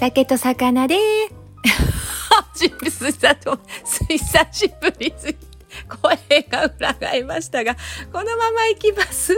[0.00, 0.96] 酒と魚で
[4.08, 5.49] 久 しぶりすぎ。
[5.90, 7.76] 声が裏返りましたが、
[8.12, 9.34] このまま行きます。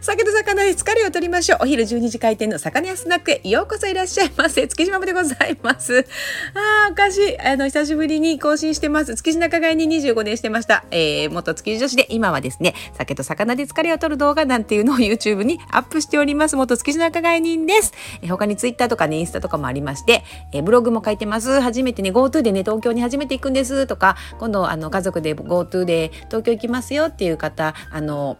[0.00, 1.58] 酒と魚で疲れを取りましょう。
[1.62, 4.66] お昼12時開店の魚屋スナックへようこそいらっしゃいませ。
[4.68, 6.06] 月島でございます。
[6.54, 7.40] ああ、おかしい。
[7.40, 9.14] あの、久しぶりに更新してます。
[9.16, 10.84] 築地仲買に25年してました。
[10.90, 16.56] えー、元築地女子で、今はですね、酒と魚で疲れを取る動画なんていうのを YouTube にアップしております。
[16.56, 17.92] 元築地仲買人です。
[18.22, 21.60] えー、他に Twitter とかね、インスタとかもありまして、えー、ブログも書いてます。
[21.60, 25.93] 初めてね、GoTo でね、東京に初めて行くんですとか、今度、あの、家族で GoTo で
[26.26, 28.38] 東京行きますよっていう方、あの、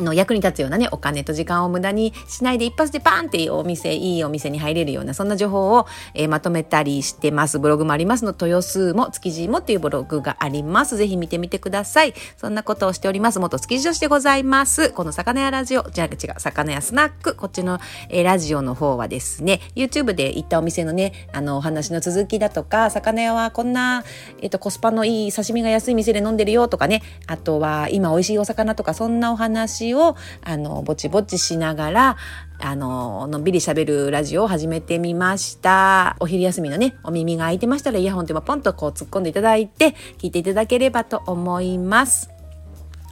[0.00, 7.58] の役に立つようなね、お金と時間を無駄にしないで一発でパンっていうお店、いいお店に入れるような、そんな情報を、えー、まとめたりしてます。
[7.58, 10.96] ブログもありますの、豊洲も築地もっていうブログがあります。
[10.96, 12.14] ぜひ見てみてください。
[12.36, 13.38] そんなことをしております。
[13.38, 14.90] 元築地女子でございます。
[14.90, 24.04] この魚屋ラジオ、じゃあ違う、魚屋スナック、こっちの、えー、ラジオの方はですね、YouTube で行ったお店のね、あの、お話の続きだとか、魚屋はこんな、
[24.40, 32.16] えっ、ー、と、コスパのいい刺身が安い店で飲んでるよとかね、あとは今美味しいお魚とか、そんなお話をあのぼちぼちしながら
[32.60, 42.30] あののんびり喋るラジオを始めてみましたお昼休みのねお耳が開いてましたらイヤホンでもポンとこう突っ込んでいただいて聞いていただければと思います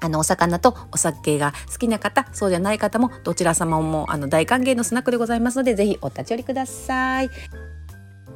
[0.03, 7.31] あの、お魚とお酒が好きな方、そうじゃない方も、どちら様も、あの、大歓迎のスナックでございますので、ぜひお立ち寄りください。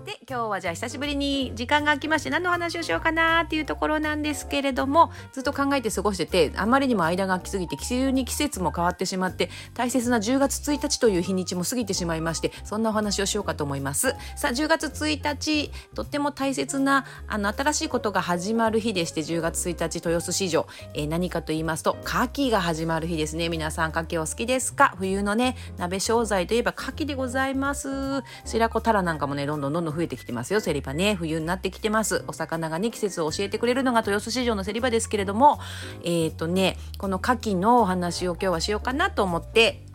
[0.07, 14.15] で今日はじゃあ久しぶりに時間が空きまして何の話をしようかなっていうところなんですけれどもずっと考えて過ごしててあまりにも間が空きすぎて急に季節も変わってしまって大切な10月1日という日にちも過ぎてしまいましてそんなお話をしようかと思います。
[14.37, 23.49] さあ10月1日とっても大切なあの新しいことが始まる日でして10月1日豊洲市場、えー、何かと言いますと牡蠣が始まる日ですね。
[23.49, 24.95] 皆さん牡蠣お好きですか？
[24.99, 28.23] 冬のね鍋商材といえば牡蠣でございます。
[28.45, 30.61] 白子タラなんかもねどんどんどんどん増えてきてますよ。
[30.61, 32.25] セリパね冬になってきてます。
[32.29, 35.59] お魚がね季節を教えてくれるのが豊洲市場のセリパですけれども
[36.05, 39.87] えっ、ー、とねこの牡蠣のお話を今日はしようかなと思って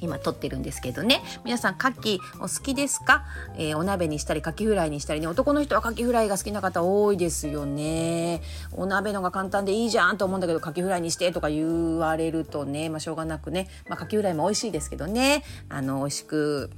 [0.00, 1.22] 今撮ってるんですけどね。
[1.44, 3.24] 皆さん牡蠣お好きですか、
[3.56, 8.42] えー、お鍋にしたり牡蠣フライにしたりね男の人は牡蠣フライが好きな方多いですよね。
[8.72, 15.42] お鍋のが簡単でいいじゃんと思うんだけど牡蠣フライにしてとか言われるとねまあしょうがなくね、まあ、牡蠣フライも美味しいですけどね。
[15.68, 16.70] あの美味しく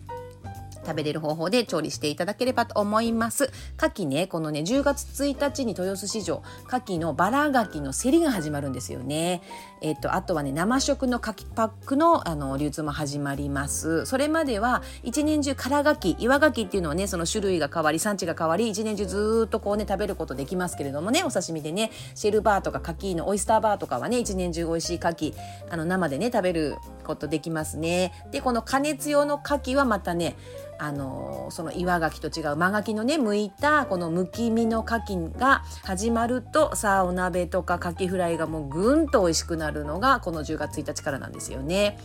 [0.88, 3.50] 食べれる方法で調理していただければと思います。
[3.76, 9.42] 牡蠣ね、このね、10月1日に豊洲市場、牡蠣のバラ牡蠣の競りが始まるんですよね。
[9.80, 14.06] えっと、あとはね、生食の牡蠣パックのあの流通も始まります。
[14.06, 25.34] それまでは一年中空牡蠣、岩牡蠣っていうのはね、その種類が変わり、産地が変わり、一年中ずっとこうね、食べることできますけれどもね、お刺身でね、シェルバーとか牡蠣のオイスターバーとかはね、一年中美味しい牡蠣、
[25.70, 28.12] あの生でね、食べることできますね。
[28.30, 30.36] で、この加熱用の牡蠣はまたね、
[30.78, 41.98] あのその岩牡蠣と違う真牡蠣のね剥いたこのむき身の牡蠣が始まるとさあお鍋とか牡蠣フライがもうぐんと美味しくなるのがこの10月1日からなんですよね。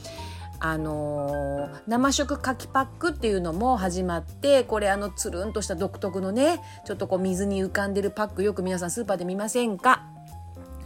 [0.59, 10.03] あのー、生食かきパックっていうのも始まってこれあのつるんとした独特のねちょっとこう水に浮かんでるパックよく皆さんスーパーで見ませんか？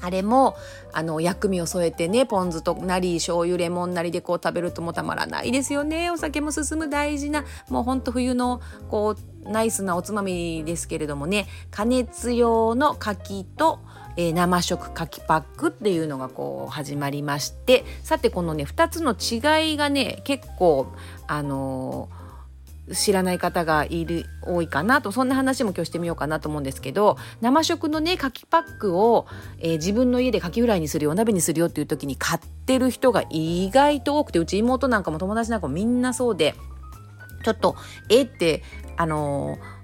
[0.01, 0.55] あれも、
[0.93, 6.11] あの、薬味を添えてね、ポン酢となり、醤油、レモンなりでこう食べるともたまらないですよね。
[6.11, 13.79] お酒も進む大事な、もうほんと冬の、こう、ナイスなおつまみですけれどもね、加熱用の柿と、
[14.17, 20.87] えー、生食柿パックっていうのがこう始まりまして、さてこのね、2つの違いがね、結構、
[21.27, 22.27] あのー
[22.93, 29.27] 知らない方がいる多いかなとそんな話も今日してみようかなと思うんですけど生食のね牡蠣パックを、
[29.59, 36.55] えー、自分の家で牡蠣フライにするよお鍋にするよっていう時に買ってる人が意外と多くてうち妹なんかも友達なんかもみんなそうで
[37.43, 37.75] ちょっと
[38.09, 38.63] えって
[38.95, 39.76] あのー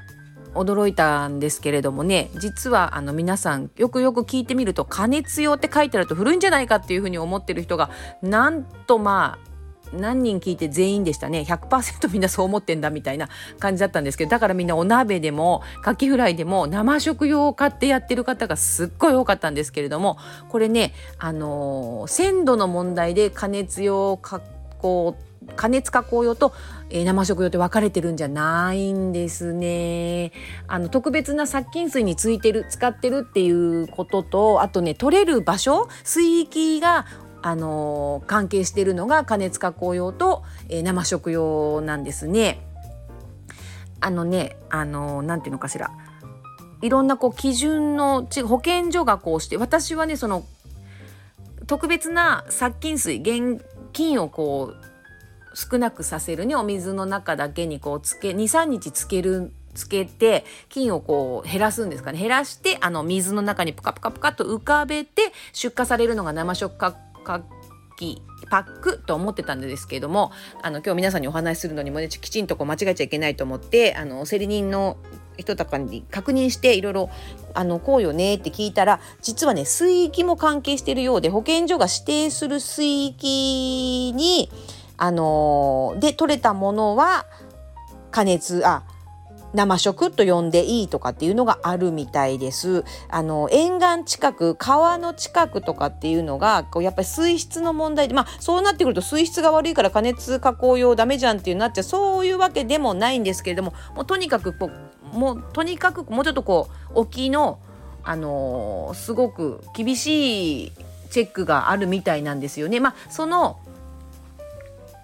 [0.55, 7.89] 驚いたんですけれどもね実はあの皆さんよくよく聞いてみると加熱用って書いてあると古いんじゃないかっていうふうに思ってる人が
[8.21, 9.53] なんとまあ
[9.93, 11.41] 何人聞いて全員でしたね。
[11.47, 20.17] 100%みんなそう思ってんだみたいな感じだったんですけどだからみんなお鍋でもカキフライでも生食用を買ってやってる方がすっごい多かったんですけれども
[20.49, 24.41] これねあのー、鮮度の問題で加熱用加
[24.79, 26.53] 工って加熱加工用と、
[26.89, 30.31] えー、生食用って分かれてるんじゃないんですね。
[30.67, 37.05] あの特別な殺菌水についてる使ってるっていうこととあとね取れる場所水域が
[37.41, 42.65] あの関係してるのが加熱加工用と、えー、生食用なんですね。
[43.99, 45.91] あのね、あのなんていうのかしら。
[46.81, 50.43] いろんなこう基準の保健所がこうして私はねその
[51.65, 53.63] 特別な殺菌水現
[53.93, 54.92] 菌をこう
[55.53, 62.19] 少なくさせるにお水の中だけにこうつけ23日つけるつけて菌をこう減らすんですかね。
[62.19, 66.95] 減らしてあの水の中にプカプカプカと浮かべて出荷されるのが生食か
[67.95, 74.97] きパックと思ってたんですけれどもあの今日皆さんにお話しするのにもねきちんとこう間違えちゃいけないと思ってあの競り人の
[75.37, 77.09] 人とかに確認していろいろ
[77.53, 84.51] あのこうよねって聞いたら実はね水域も関係しているようで保健所が指定する水域に
[84.97, 87.25] あので取れたものは
[88.11, 88.83] 加熱あ
[89.53, 92.83] 生食と呼んでいいとかっていうのがあるみたいです。
[93.09, 104.71] あの沿岸近く川の近くとかっていうのがこうやっぱり水質の問題でまあそうなってくると水質が悪いから加熱加工用ダメじゃんっていうなっちゃうそういうわけでもないんですけれどももうとにかくこ
[105.13, 107.59] うもうとにかくもうちょっとこう沖の
[108.03, 110.71] あのー、すごく厳しい
[111.11, 112.79] チェックがあるみたいなんですよね。
[112.79, 113.59] まあその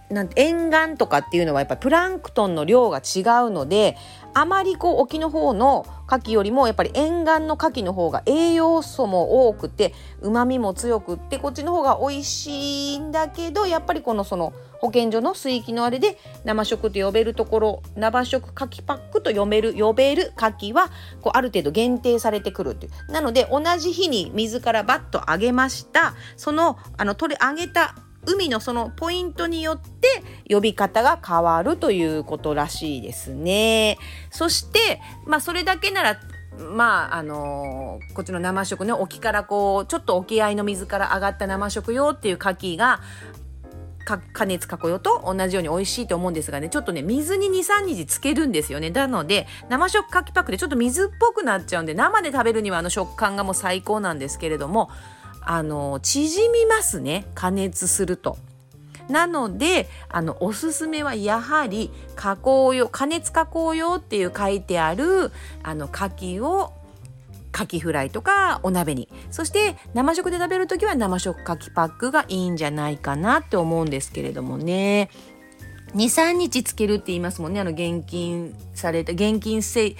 [0.09, 3.95] なん沿岸とかっていうのはやっぱりプランクトンの量が違うので
[4.33, 20.89] あまりこう沖の方の牡蠣よりもやっぱり沿岸の牡蠣の方が栄養素も多くてうまみも強くってこっちの方が美味しいんだけどやっぱりこのその保健所の水域のあれで生食と呼べるところ生食牡蠣パックと呼べる呼べる牡蠣は
[21.21, 23.11] こうある程度限定されてくるっていう。
[23.11, 26.15] なので同じ日に水からバッと揚げました。
[26.37, 27.95] そのあの取り揚げた
[28.25, 33.97] 海のそのポイントによって呼び方が変わるということらしいですね。
[34.29, 36.19] そして、まあそれだけなら
[36.57, 42.99] まああのー、こっちの生食ね沖からこうちょっと沖合の水から上がった生食用っていう牡蠣が
[44.33, 54.89] 加熱加工用と同じように美味しいと思うんですがねちょっとね水に23日つけるんですよねなので生食牡蠣パックでちょっと水っぽくなっちゃうんで生で食べるにはあの食感がもう最高なんですけれども
[55.41, 57.25] あの縮みますね。
[57.35, 58.37] 加熱すると。
[59.09, 65.31] なのであのおすすめはやはり加工用加熱加工用っていう書いてある
[65.63, 66.03] あの牡
[66.39, 66.73] 蠣を
[67.51, 69.09] 牡蠣フライとかお鍋に。
[69.31, 75.09] そして生食で食べる時は生食牡蠣パックがいいんじゃないかなって思うんですけれどもね。
[75.95, 77.59] 23日つけるって言いますもんね。
[77.59, 79.95] あの現金された現金洗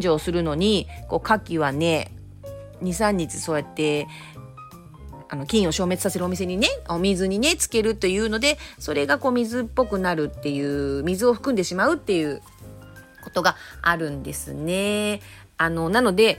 [0.00, 2.12] 浄するのにこう牡蠣はね
[2.82, 4.06] 23日そうやって
[5.28, 12.42] あの菌を消滅させるお店にねお水にねつけるというのでそれがこう水っぽくなるっていう水を含んでしまうっていう
[13.24, 15.20] ことがあるんですね。
[15.58, 16.38] あのなので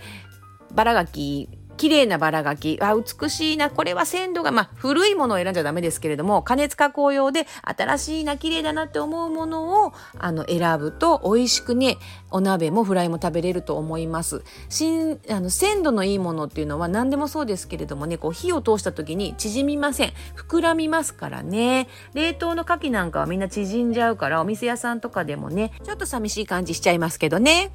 [0.73, 3.69] バラガキ綺麗なバラ垣あ美しいな。
[3.69, 11.97] これは鮮度がまあ古いものを選んじゃダメですけれども加熱加工用で新しいな綺麗だなって思うものをあの選ぶと美味しくね
[12.31, 14.43] お鍋もフライも食べれると思います。
[14.69, 20.13] 新あの鮮度のいいものっていうのは何でもそうですけれどもねこう火を通した時に縮みません。
[20.35, 21.87] 膨らみますからね。
[22.13, 27.71] 冷凍の牡蠣なんかはみんな縮んじゃうからお店屋さんとかでもねちょっと寂しい感じしちゃいますけどね。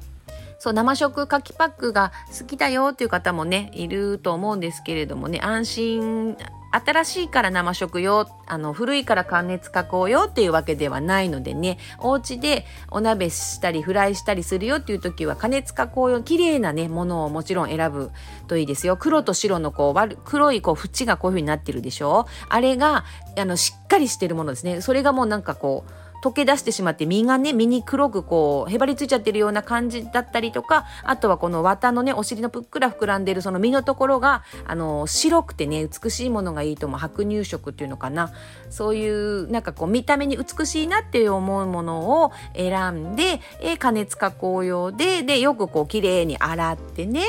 [0.63, 6.37] そう生食かきパックが好きだよっていう方もねいると思うんですけれどもね安心
[6.71, 18.11] 新しいから生食用あの古いから加熱加工用っていうわけではないのでねお家でお鍋したりフライしたりするよっていう時は加熱加工用綺麗なねものをもちろん選ぶ
[18.47, 18.95] といいですよ。
[18.95, 22.25] 黒と白のこう黒いこう縁がこういう風になってるでしょ？
[22.47, 23.03] あれが
[23.37, 24.79] あのしっかりしてるものですね。
[24.79, 25.91] それがもうなんかこう
[26.23, 38.31] 溶け出してしまって身がね身に黒くこうへばりついちゃってるような感じだったりとかあとはこの綿のねお尻のぷっくら膨らんでるその身のところがあの白くてね美しいものがいいと思う白乳色っていうのかな。
[38.69, 47.21] そういうなんかこう見た目に美しいなっていう思うものを選んで、え加熱加工用ででよくこう綺麗に洗ってね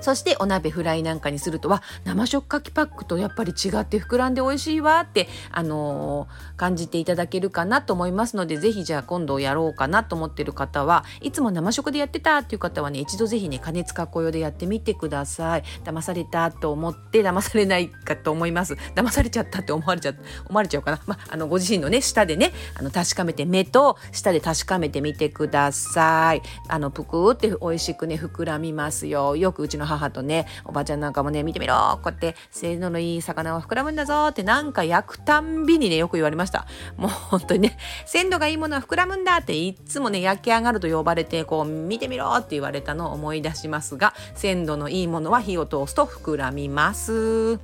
[0.00, 15.64] そしてお鍋フライなんかにするとは生食牡蠣パックとやっぱり違って膨らんで美味しいわって、あのー、感じていただけるかなと思いますのでぜひじゃあ今度やろうかなと思ってる方はいつも生食でやってたっていう方はね一度ぜひね加熱加工用でやってみてください。
[15.84, 18.74] 騙されたと思って騙されないかと思います。
[18.94, 20.14] 騙されちゃったって思われちゃ
[20.48, 26.42] 思われちゃうかな、まあ、あのご自身のね舌でねあの確かめて目と舌で確かめてみてください。
[26.68, 29.36] あのぷくって美味しくね膨らみますよ。
[29.36, 36.66] よくうちの母とねおばちゃんなんかもね見てみろこうやって性能のいい魚は膨らむんだぞってなんか焼くたんびにねよく言われました。
[36.96, 47.58] もう本当にね鮮度がいいものは膨らむんだっていつもね焼き上がると呼ばれてこう見てみろって言われたのを思い出しますが鮮度のいいものは火を通すと膨らみます。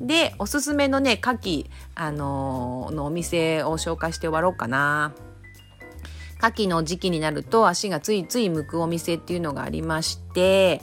[0.00, 5.12] でおすすめのね牡蠣あのー、のお店を紹介して終わろうかな。
[6.38, 10.82] 牡蠣の時期になると足がついつい向くお店っていうのがありまして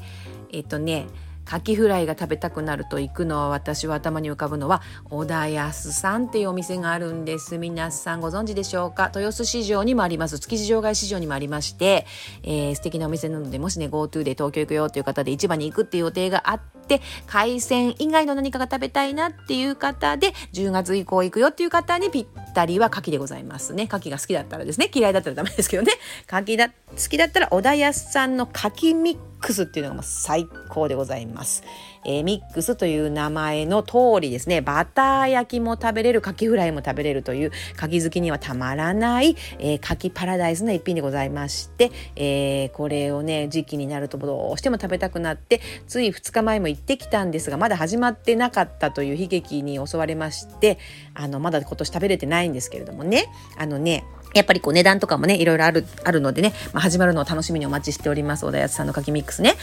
[0.53, 1.07] えっとね
[1.45, 7.57] カキフライが食べたくなると行くのは私は頭に浮かぶのは小田安さんっていうお店があるんです。
[7.57, 9.12] 皆さんご存知でしょうか？
[9.13, 10.39] 豊洲市場にもあります。
[10.39, 12.05] 築地場外市場にもありまして、
[12.43, 23.83] えー、素敵なお店なのでもしね GoTo で東京行くよっていう方で市場に行くっていう予定があって海鮮以外の何かが食べたいなっていう方で10月以降行くよっていう方にぴったりは牡蠣でございますね。
[23.91, 24.89] 牡蠣が好きだったらですね。
[24.93, 25.91] 嫌いだったらダメですけどね。
[26.31, 26.74] 牡蠣だ好
[27.10, 31.63] きだったら小田安さんの牡蠣ミックスっていうのが最高でございます。
[32.05, 50.77] えー、ミックスという名前の通りですね、バター焼きも食べれる、カキフライも食べれるという、カキ好きにはたまらない、えー、カキパラダイスな一品でございまして、えー、これをね、時期になるとどうしても食べたくなって、つい2日前も行ってきたんですが、まだ始まってなかったという悲劇に襲われまして、
[51.13, 53.25] あの、まだ今年食べれてないんですけれどもね、
[53.57, 54.03] あのね、
[54.34, 58.46] やっぱりこう値段とかもね、いろいろある、あるのでね、まあ、始まるのを楽しみにお待ちしております。
[58.46, 59.56] 小田康さんのかきミックスね。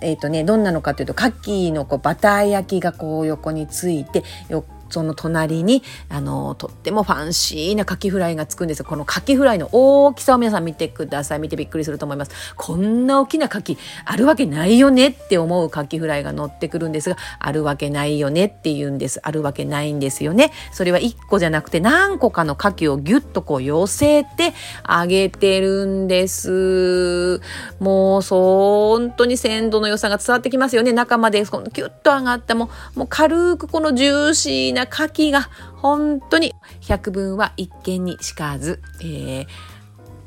[0.00, 11.38] えっ、ー、とね、どんなのかというと、牡蠣のこうバター焼きがこう横について、よその隣にあのとってもファンシーなカキフライがつくんですこのカキフライの大きさを皆さん見てください。
[11.38, 12.54] 見てびっくりすると思います。
[12.56, 19.20] こんな大きなカキあるわけないよねって思うカキフライが乗ってくるんですがあるわけないよねって言うんです。
[19.22, 20.52] あるわけないんですよね。
[20.72, 27.40] それは1個じゃなくて何個かのカキをギュッとこう寄せてあげてるんです。
[27.80, 30.92] もうそう本当に鮮度の良さが伝わってきますよね。
[30.92, 39.46] 中までこのキュッと上がったもうもう軽くこのジューシーなな牡蠣が本当に百聞は一見にしかず、えー、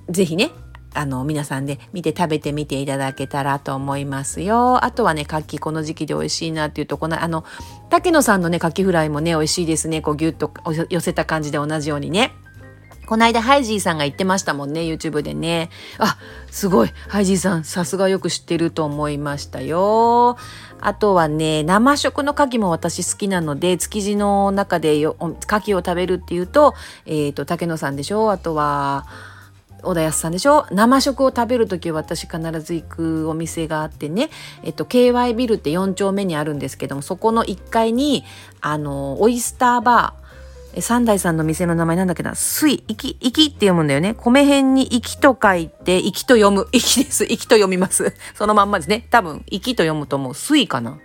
[0.09, 0.51] ぜひね
[0.93, 4.83] あの皆さんで見て食べてみていただけたらと思いますよ。
[4.85, 7.43] あとはね、牡蠣この時期で美味しいなっていうと、このあの、
[7.89, 10.01] 竹野さんのね、牡蠣フライもね、美味しいですね。
[10.01, 10.53] こうギュッと
[10.89, 12.31] 寄せた感じで同じようにね。
[13.05, 15.69] この間、ハイジーさんが言ってましたもんね、YouTube でね。
[15.99, 16.17] あ、
[16.49, 16.91] すごい。
[17.07, 20.37] ハイジーさん、さすがよく知ってると思いましたよ。
[20.81, 26.73] あとはね、生食の牡蠣も私好きなので、築地の中で牡蠣を食べるっていうと、
[27.05, 28.31] えっ、ー、と、竹野さんでしょ？
[28.31, 29.05] あとは、
[29.81, 30.65] 小田康さんでしょ？
[30.71, 34.29] 生食を食べる時私必ず行くお店があってね、
[34.63, 38.23] えっと、KY ビルって4丁目にあるんですけども、そこの1階に、
[38.61, 40.24] あの、オイスターバー、
[40.81, 44.13] 三代さんの店の名前なんだっけな、水、いき、いきって読むんだよね。
[44.13, 46.67] 米辺にいきと書いて、いきと読む。
[46.71, 47.23] いきです。
[47.25, 48.13] いきと読みます。
[48.35, 49.07] そのまんまですね。
[49.09, 50.33] 多分、いきと読むと思う。
[50.33, 50.97] 水かな。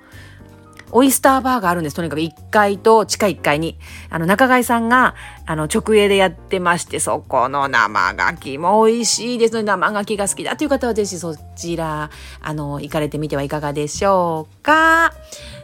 [0.93, 1.97] オイスターバーがあるんです。
[1.97, 3.79] とにかく1階と地下1階に。
[4.09, 5.15] あの、中貝さんが、
[5.47, 12.11] あの、直営でやってまして、そこの生牡蠣も美味しいですので、生牡蠣が好きだという方はぜひそちら、
[12.41, 15.13] あの、行かれてみてはいかがでしょうか。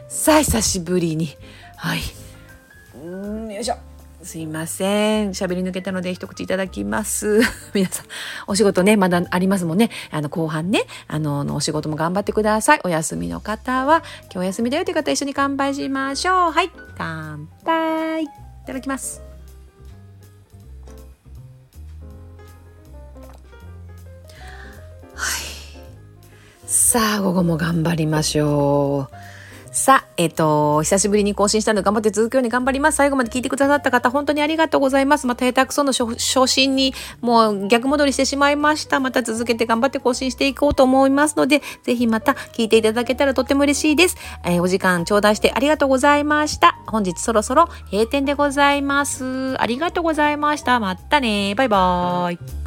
[0.07, 1.35] さあ、久しぶりに。
[1.75, 1.99] はい。
[3.03, 3.86] うん、よいしょ。
[4.27, 5.29] すいません。
[5.29, 7.39] 喋り抜けたので一口いただきます。
[7.73, 8.05] 皆さん、
[8.45, 9.89] お仕事ね、まだありますもんね。
[10.11, 12.81] あの、後半ね、あの、お仕事も頑張ってください。
[12.83, 16.51] お休みの方は、今日お休みだよという方一緒に乾杯しましょう。
[16.51, 18.23] はい、乾杯。
[18.25, 18.27] い
[18.67, 19.23] ただきます。
[25.15, 26.67] はい。
[26.67, 29.26] さあ、午後も頑張りましょう。
[29.77, 32.95] さあ、えっ、ー、と、久しぶりに更新したので頑張って続くように頑張ります。
[32.95, 35.27] 最後まで聞いてくださった方、本当にありがとうございます。
[35.27, 38.99] また下手くその昇進にもう逆戻りしてしまいました。
[38.99, 44.17] また続けて頑張って更新していこうと思いますので、ぜひまた聞いていただけたらとっても嬉しいです。
[44.43, 46.79] えー、お時間頂戴してありがとうございました。
[46.87, 49.61] 本日そろそろ閉店でございます。
[49.61, 50.79] ありがとうございました。
[50.79, 51.53] またね。
[51.53, 52.66] バイバーイ。